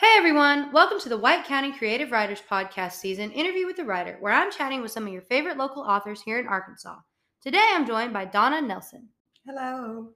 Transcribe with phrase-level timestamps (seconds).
[0.00, 4.16] Hey everyone, welcome to the White County Creative Writers Podcast season, Interview with the Writer,
[4.20, 6.98] where I'm chatting with some of your favorite local authors here in Arkansas.
[7.42, 9.08] Today I'm joined by Donna Nelson.
[9.44, 10.10] Hello.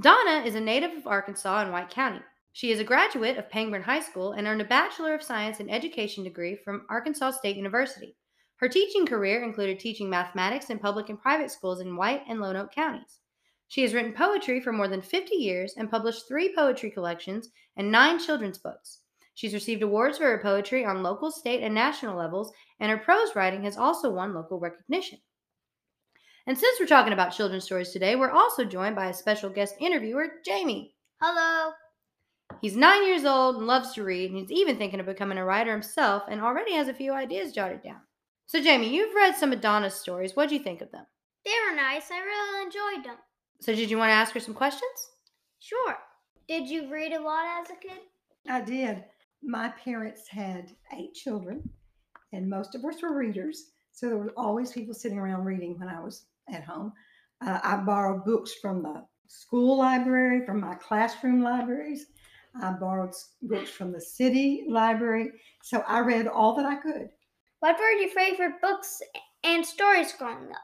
[0.00, 2.18] Donna is a native of Arkansas and White County.
[2.52, 5.70] She is a graduate of Pangburn High School and earned a Bachelor of Science in
[5.70, 8.16] Education degree from Arkansas State University.
[8.56, 12.72] Her teaching career included teaching mathematics in public and private schools in White and Lonoke
[12.72, 13.20] counties.
[13.68, 17.92] She has written poetry for more than 50 years and published three poetry collections and
[17.92, 19.02] nine children's books.
[19.40, 23.34] She's received awards for her poetry on local, state, and national levels, and her prose
[23.34, 25.18] writing has also won local recognition.
[26.46, 29.76] And since we're talking about children's stories today, we're also joined by a special guest
[29.80, 30.94] interviewer, Jamie.
[31.22, 31.72] Hello.
[32.60, 35.44] He's nine years old and loves to read, and he's even thinking of becoming a
[35.46, 38.02] writer himself and already has a few ideas jotted down.
[38.44, 40.36] So, Jamie, you've read some of Donna's stories.
[40.36, 41.06] What'd you think of them?
[41.46, 42.10] They were nice.
[42.10, 43.16] I really enjoyed them.
[43.62, 45.12] So, did you want to ask her some questions?
[45.60, 45.96] Sure.
[46.46, 48.00] Did you read a lot as a kid?
[48.46, 49.02] I did.
[49.42, 51.68] My parents had eight children,
[52.32, 53.72] and most of us were readers.
[53.92, 56.92] So there were always people sitting around reading when I was at home.
[57.44, 62.06] Uh, I borrowed books from the school library, from my classroom libraries.
[62.60, 65.30] I borrowed books from the city library.
[65.62, 67.10] So I read all that I could.
[67.60, 69.00] What were your favorite books
[69.44, 70.62] and stories growing up?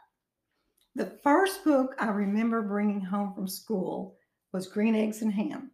[0.94, 4.16] The first book I remember bringing home from school
[4.52, 5.70] was Green Eggs and Ham.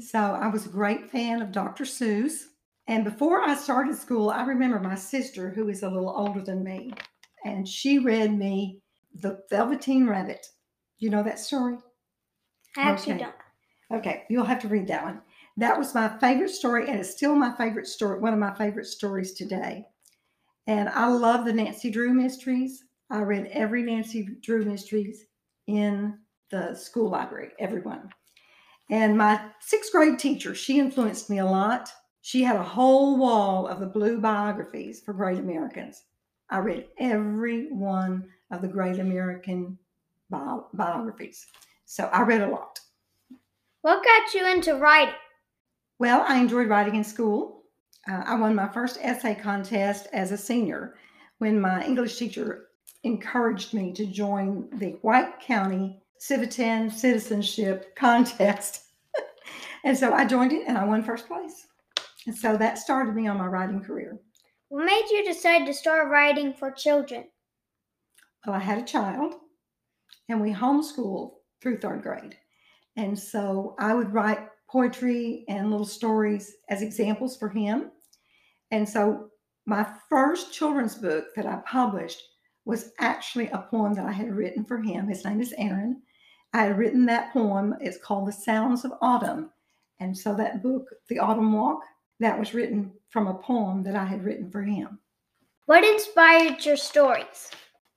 [0.00, 1.84] So I was a great fan of Dr.
[1.84, 2.46] Seuss.
[2.86, 6.64] And before I started school, I remember my sister, who is a little older than
[6.64, 6.92] me,
[7.44, 8.80] and she read me
[9.14, 10.46] The Velveteen Rabbit.
[10.98, 11.78] You know that story?
[12.76, 13.24] I actually Okay.
[13.24, 13.34] don't.
[13.92, 15.22] Okay, you'll have to read that one.
[15.58, 18.86] That was my favorite story, and it's still my favorite story, one of my favorite
[18.86, 19.86] stories today.
[20.66, 22.84] And I love the Nancy Drew mysteries.
[23.10, 25.26] I read every Nancy Drew mysteries
[25.66, 26.18] in
[26.50, 28.10] the school library, everyone.
[28.90, 31.90] And my sixth grade teacher, she influenced me a lot.
[32.20, 36.04] She had a whole wall of the blue biographies for great Americans.
[36.50, 39.78] I read every one of the great American
[40.28, 41.46] bio- biographies.
[41.86, 42.78] So I read a lot.
[43.80, 45.14] What got you into writing?
[45.98, 47.62] Well, I enjoyed writing in school.
[48.08, 50.96] Uh, I won my first essay contest as a senior
[51.38, 52.68] when my English teacher
[53.04, 58.84] encouraged me to join the White County Civitan Citizenship Contest.
[59.84, 61.66] and so I joined it and I won first place.
[62.26, 64.20] And so that started me on my writing career.
[64.68, 67.24] What made you decide to start writing for children?
[68.46, 69.34] Well, I had a child
[70.28, 72.36] and we homeschooled through third grade.
[72.96, 77.90] And so I would write poetry and little stories as examples for him.
[78.70, 79.30] And so
[79.66, 82.22] my first children's book that I published
[82.64, 85.08] was actually a poem that I had written for him.
[85.08, 86.00] His name is Aaron.
[86.52, 87.74] I had written that poem.
[87.80, 89.50] It's called The Sounds of Autumn.
[90.00, 91.80] And so that book, The Autumn Walk,
[92.20, 94.98] that was written from a poem that I had written for him.
[95.66, 97.50] What inspired your stories?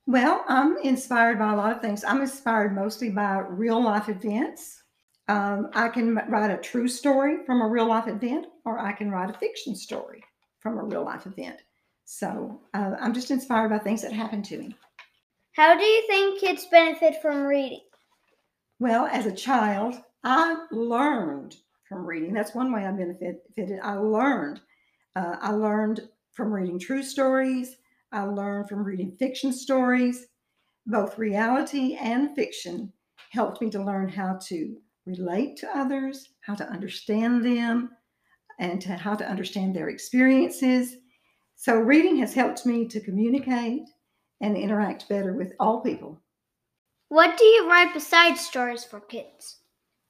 [0.07, 2.03] Well, I'm inspired by a lot of things.
[2.03, 4.83] I'm inspired mostly by real life events.
[5.27, 9.09] Um, I can write a true story from a real life event, or I can
[9.09, 10.23] write a fiction story
[10.59, 11.63] from a real life event.
[12.05, 14.75] So uh, I'm just inspired by things that happen to me.
[15.53, 17.81] How do you think kids benefit from reading?
[18.80, 21.56] Well, as a child, I learned
[21.88, 22.34] from reading.
[22.34, 23.80] That's one way I benefited.
[23.81, 24.59] I learned.
[25.16, 26.02] Uh, I learned
[26.34, 27.78] from reading true stories.
[28.12, 30.28] I learned from reading fiction stories.
[30.86, 32.91] Both reality and fiction
[33.31, 37.92] helped me to learn how to relate to others, how to understand them,
[38.59, 40.97] and to how to understand their experiences.
[41.56, 43.84] So, reading has helped me to communicate
[44.42, 46.22] and interact better with all people.
[47.09, 49.59] What do you write besides stories for kids?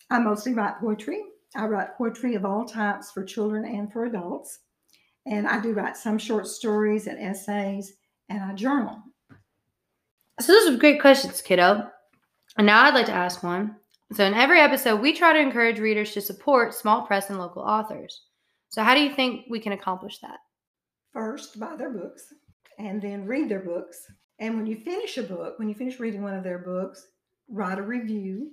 [0.10, 1.24] I mostly write poetry.
[1.56, 4.60] I write poetry of all types for children and for adults.
[5.26, 7.94] And I do write some short stories and essays,
[8.30, 9.02] and I journal.
[10.40, 11.90] So, those are great questions, kiddo.
[12.58, 13.76] And now I'd like to ask one.
[14.14, 17.64] So, in every episode, we try to encourage readers to support small press and local
[17.64, 18.22] authors.
[18.70, 20.38] So, how do you think we can accomplish that?
[21.12, 22.34] First, buy their books
[22.78, 24.06] and then read their books.
[24.40, 27.08] And when you finish a book, when you finish reading one of their books,
[27.50, 28.52] write a review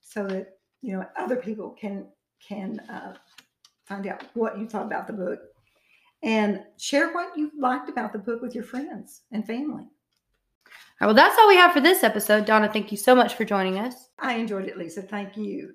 [0.00, 2.06] so that you know other people can
[2.46, 3.14] can uh,
[3.84, 5.40] find out what you thought about the book
[6.22, 9.84] and share what you liked about the book with your friends and family.
[11.00, 12.44] All right, well, that's all we have for this episode.
[12.44, 14.10] Donna, thank you so much for joining us.
[14.18, 15.02] I enjoyed it, Lisa.
[15.02, 15.72] Thank you.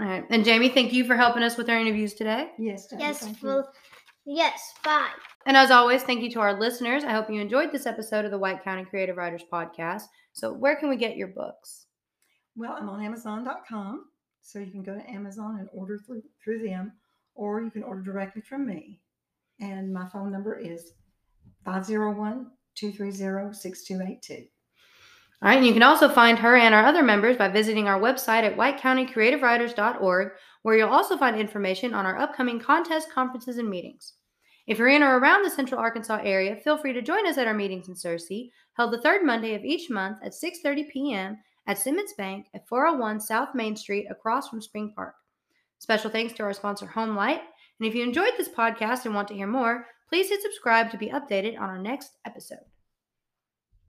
[0.00, 0.24] All right.
[0.30, 2.50] And Jamie, thank you for helping us with our interviews today.
[2.58, 3.64] Yes, Jamie, Yes, thank you.
[4.26, 5.08] Well, yes, bye.
[5.46, 7.04] And as always, thank you to our listeners.
[7.04, 10.02] I hope you enjoyed this episode of the White County Creative Writers Podcast.
[10.32, 11.86] So, where can we get your books?
[12.56, 14.06] Well, I'm on Amazon.com,
[14.42, 16.92] so you can go to Amazon and order through through them,
[17.34, 18.98] or you can order directly from me.
[19.60, 20.92] And my phone number is
[21.64, 24.48] 501 230 6282.
[25.42, 28.00] All right, and you can also find her and our other members by visiting our
[28.00, 30.32] website at whitecountycreativewriters.org,
[30.66, 34.14] where you'll also find information on our upcoming contests, conferences, and meetings.
[34.66, 37.46] If you're in or around the Central Arkansas area, feel free to join us at
[37.46, 41.38] our meetings in Searcy, held the third Monday of each month at 6:30 p.m.
[41.68, 45.14] at Simmons Bank at 401 South Main Street, across from Spring Park.
[45.78, 47.42] Special thanks to our sponsor, Home Light.
[47.78, 50.98] And if you enjoyed this podcast and want to hear more, please hit subscribe to
[50.98, 52.66] be updated on our next episode.